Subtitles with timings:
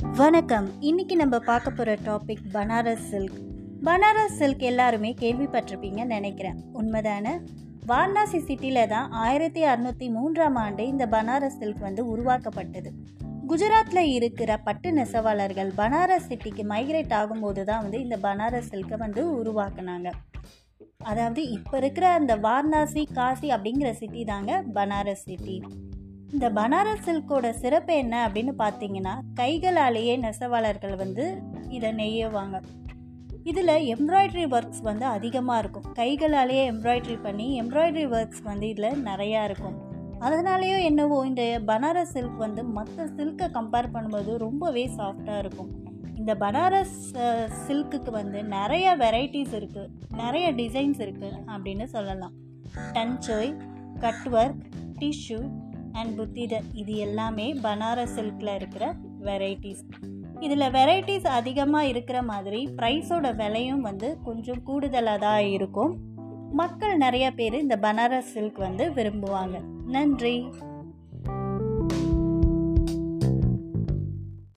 [0.00, 0.66] வணக்கம்.
[0.80, 3.34] இன்னைக்கு நம்ம பார்க்க போகிற topic Banaras silk
[3.86, 6.56] Banaras silk எல்லாருமே கேள்விப்பட்டிருப்பீங்கன்னு நினைக்கிறேன்.
[6.74, 7.32] உண்மைதானே?
[7.86, 12.92] வாரணாசி சிட்டியில் தான் ஆயிரத்தி அறுநூற்றி மூன்றாம் ஆண்டு இந்த பனாரஸ் சில்க் வந்து உருவாக்கப்பட்டது.
[13.50, 20.10] குஜராத்தில் இருக்கிற பட்டு நெசவாளர்கள் பனாரஸ் சிட்டிக்கு மைக்ரேட் ஆகும்போது தான் வந்து இந்த பனாரஸ் சில்கை வந்து உருவாக்குனாங்க.
[20.98, 25.58] அதாவது இப்போ இருக்கிற அந்த வாரணாசி காசி அப்படிங்கிற சிட்டி தாங்க பனாரஸ் சிட்டி
[26.34, 31.24] இந்த பனாரஸ் சில்கோட சிறப்பு என்ன அப்படின்னு பார்த்தீங்கன்னா கைகளாலேயே நெசவாளர்கள் வந்து
[31.76, 32.56] இதை நெய்யுவாங்க.
[33.50, 35.86] இதில் எம்ப்ராய்டரி ஒர்க்ஸ் வந்து அதிகமாக இருக்கும்.
[35.98, 39.76] கைகளாலேயே எம்ப்ராய்டரி பண்ணி எம்ப்ராய்டரி ஒர்க்ஸ் வந்து இதில் நிறையா இருக்கும்.
[40.26, 45.70] அதனாலேயோ என்னவோ இந்த பனாரஸ் சில்க் வந்து மற்ற சில்கை கம்பேர் பண்ணும்போது ரொம்பவே சாஃப்டாக இருக்கும்.
[46.20, 46.98] இந்த பனாரஸ்
[47.64, 49.90] சில்க்குக்கு வந்து நிறைய வெரைட்டிஸ் இருக்குது
[50.22, 52.36] நிறைய டிசைன்ஸ் இருக்குது அப்படின்னு சொல்லலாம்.
[52.96, 53.52] Tanchoi
[54.04, 54.62] cut work
[55.00, 55.40] tissue
[55.92, 59.82] and butidar இது எல்லாமே பனாரஸ் சில்கில் இருக்கிற வெரைட்டிஸ்
[60.40, 65.98] இதில் வெரைட்டிஸ் அதிகமாக இருக்கிற மாதிரி ப்ரைஸோட விலையும் வந்து கொஞ்சம் கூடுதலாக தான் இருக்கும்.
[66.52, 69.60] மக்கள் நிறைய பேர் இந்த பனாரஸ் சில்க் வந்து விரும்புவாங்க.
[69.86, 70.48] நன்றி.